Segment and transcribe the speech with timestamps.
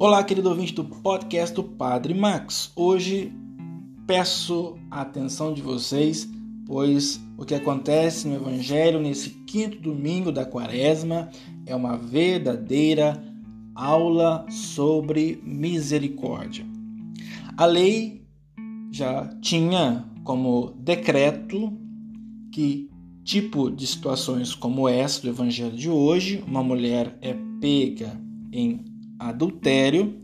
[0.00, 2.70] Olá, querido ouvinte do podcast do Padre Max.
[2.76, 3.32] Hoje
[4.06, 6.30] peço a atenção de vocês,
[6.64, 11.28] pois o que acontece no Evangelho nesse quinto domingo da Quaresma
[11.66, 13.20] é uma verdadeira
[13.74, 16.64] aula sobre misericórdia.
[17.56, 18.24] A lei
[18.92, 21.76] já tinha como decreto
[22.52, 22.88] que
[23.24, 28.16] tipo de situações como essa do Evangelho de hoje, uma mulher é pega
[28.52, 30.20] em adultério,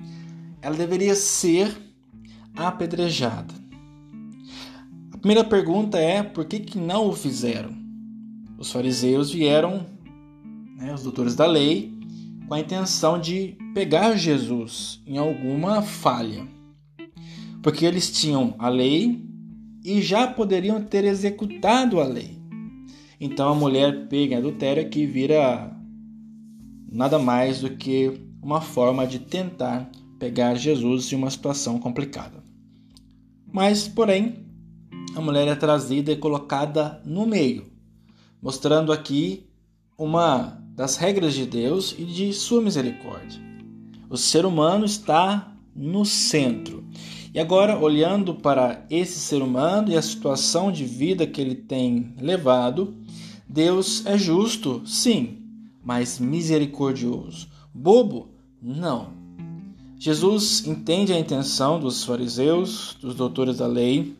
[0.62, 1.74] ela deveria ser
[2.56, 3.52] apedrejada.
[5.12, 7.72] A primeira pergunta é por que, que não o fizeram?
[8.58, 9.84] Os fariseus vieram,
[10.76, 11.92] né, os doutores da lei,
[12.46, 16.46] com a intenção de pegar Jesus em alguma falha,
[17.62, 19.24] porque eles tinham a lei
[19.84, 22.38] e já poderiam ter executado a lei.
[23.20, 25.74] Então a mulher pega em adultério aqui vira
[26.90, 32.44] nada mais do que uma forma de tentar pegar Jesus em uma situação complicada.
[33.50, 34.44] Mas, porém,
[35.16, 37.64] a mulher é trazida e colocada no meio,
[38.42, 39.48] mostrando aqui
[39.96, 43.40] uma das regras de Deus e de sua misericórdia.
[44.10, 46.84] O ser humano está no centro.
[47.32, 52.14] E agora, olhando para esse ser humano e a situação de vida que ele tem
[52.20, 52.94] levado,
[53.48, 55.38] Deus é justo, sim,
[55.82, 57.48] mas misericordioso.
[57.72, 58.33] Bobo?
[58.64, 59.12] Não.
[59.98, 64.16] Jesus entende a intenção dos fariseus, dos doutores da lei,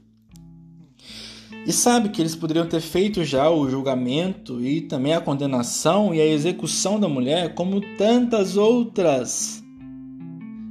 [1.66, 6.20] e sabe que eles poderiam ter feito já o julgamento e também a condenação e
[6.20, 9.64] a execução da mulher, como tantas outras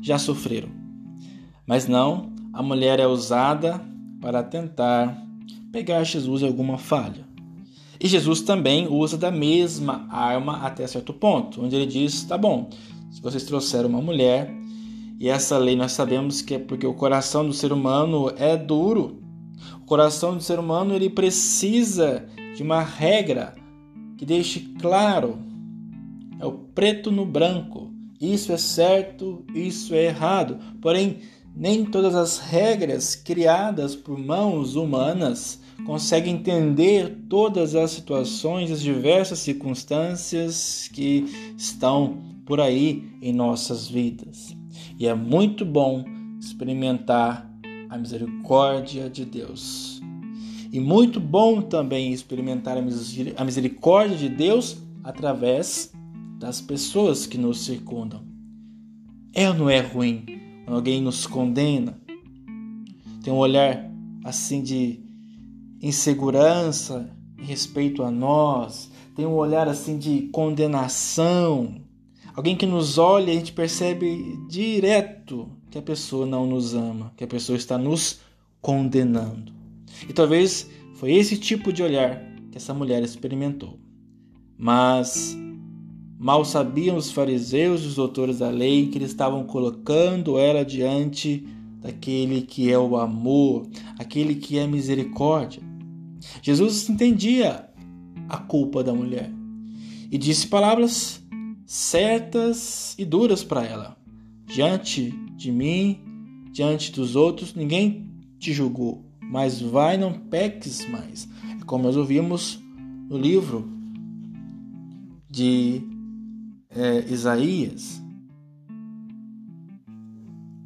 [0.03, 0.69] já sofreram.
[1.65, 3.81] Mas não, a mulher é usada
[4.21, 5.19] para tentar
[5.71, 7.27] pegar Jesus em alguma falha.
[7.99, 12.69] E Jesus também usa da mesma arma até certo ponto, onde ele diz: tá bom,
[13.13, 14.51] se vocês trouxeram uma mulher,
[15.19, 19.21] e essa lei nós sabemos que é porque o coração do ser humano é duro.
[19.77, 23.53] O coração do ser humano ele precisa de uma regra
[24.17, 25.37] que deixe claro.
[26.39, 27.93] É o preto no branco.
[28.19, 30.57] Isso é certo, isso é errado.
[30.81, 31.19] Porém,
[31.55, 39.37] nem todas as regras criadas por mãos humanas conseguem entender todas as situações, as diversas
[39.37, 44.55] circunstâncias que estão por aí em nossas vidas.
[44.99, 46.03] E é muito bom
[46.39, 47.49] experimentar
[47.89, 50.01] a misericórdia de Deus.
[50.71, 55.91] E muito bom também experimentar a misericórdia de Deus através
[56.39, 58.23] das pessoas que nos circundam.
[59.33, 60.25] É ou não é ruim
[60.65, 61.99] quando alguém nos condena?
[63.23, 63.89] Tem um olhar
[64.23, 64.99] assim de
[65.81, 71.81] insegurança em respeito a nós, tem um olhar assim de condenação,
[72.35, 77.23] Alguém que nos olha a gente percebe direto que a pessoa não nos ama, que
[77.23, 78.19] a pessoa está nos
[78.59, 79.53] condenando.
[80.09, 83.79] E talvez foi esse tipo de olhar que essa mulher experimentou.
[84.57, 85.37] Mas
[86.17, 91.47] mal sabiam os fariseus e os doutores da lei que eles estavam colocando ela diante
[91.79, 93.67] daquele que é o amor,
[93.99, 95.61] aquele que é a misericórdia.
[96.41, 97.69] Jesus entendia
[98.27, 99.31] a culpa da mulher
[100.09, 101.22] e disse palavras
[101.73, 103.97] certas e duras para ela.
[104.45, 105.99] Diante de mim,
[106.51, 111.27] diante dos outros, ninguém te julgou, mas vai, não peques mais.
[111.59, 112.61] É como nós ouvimos
[113.09, 113.67] no livro
[115.27, 115.81] de
[116.69, 117.99] é, Isaías.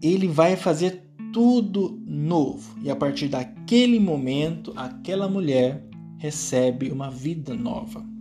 [0.01, 7.53] Ele vai fazer tudo novo, e a partir daquele momento, aquela mulher recebe uma vida
[7.53, 8.16] nova.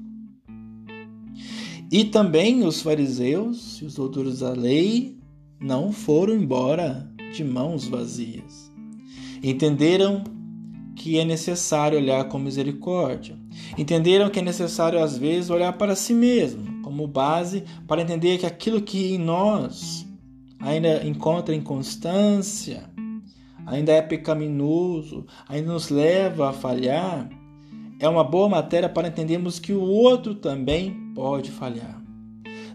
[1.90, 5.16] E também os fariseus e os doutores da lei
[5.60, 8.72] não foram embora de mãos vazias.
[9.42, 10.24] Entenderam
[10.96, 13.38] que é necessário olhar com misericórdia.
[13.78, 18.46] Entenderam que é necessário, às vezes, olhar para si mesmo como base para entender que
[18.46, 20.06] aquilo que em nós
[20.58, 22.90] ainda encontra inconstância,
[23.66, 27.28] ainda é pecaminoso, ainda nos leva a falhar,
[28.00, 31.98] é uma boa matéria para entendermos que o outro também pode falhar.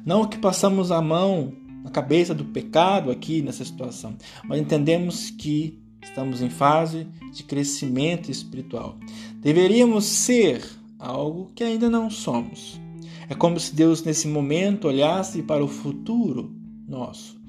[0.04, 1.54] Não que passamos a mão
[1.84, 8.32] na cabeça do pecado aqui nessa situação, mas entendemos que estamos em fase de crescimento
[8.32, 8.98] espiritual.
[9.36, 10.68] Deveríamos ser
[10.98, 12.82] algo que ainda não somos.
[13.30, 16.52] É como se Deus nesse momento olhasse para o futuro
[16.88, 17.40] nosso.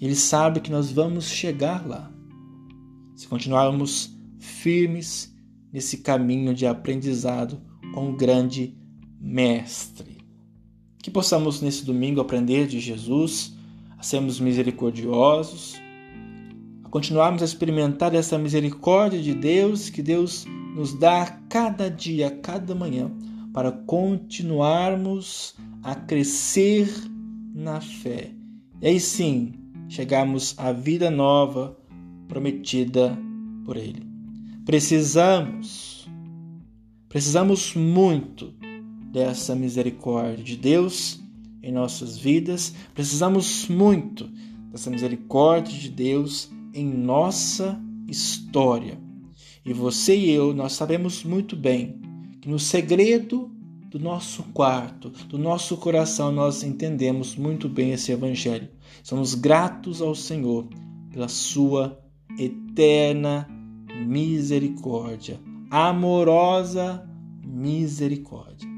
[0.00, 2.10] Ele sabe que nós vamos chegar lá.
[3.14, 5.34] Se continuarmos firmes
[5.70, 7.60] nesse caminho de aprendizado
[7.92, 8.74] com o grande
[9.20, 10.17] Mestre.
[11.02, 13.54] Que possamos nesse domingo aprender de Jesus,
[13.96, 15.76] a sermos misericordiosos,
[16.84, 22.74] a continuarmos a experimentar essa misericórdia de Deus que Deus nos dá cada dia, cada
[22.74, 23.10] manhã,
[23.52, 26.88] para continuarmos a crescer
[27.54, 28.30] na fé.
[28.80, 29.54] E aí sim,
[29.88, 31.76] chegarmos à vida nova
[32.28, 33.18] prometida
[33.64, 34.06] por Ele.
[34.64, 36.08] Precisamos,
[37.08, 38.52] precisamos muito
[39.12, 41.20] dessa misericórdia de Deus
[41.62, 44.28] em nossas vidas, precisamos muito
[44.70, 48.98] dessa misericórdia de Deus em nossa história.
[49.64, 52.00] E você e eu, nós sabemos muito bem
[52.40, 53.50] que no segredo
[53.90, 58.68] do nosso quarto, do nosso coração, nós entendemos muito bem esse Evangelho.
[59.02, 60.68] Somos gratos ao Senhor
[61.10, 61.98] pela Sua
[62.38, 63.48] eterna
[64.06, 65.40] misericórdia,
[65.70, 67.08] amorosa
[67.42, 68.77] misericórdia.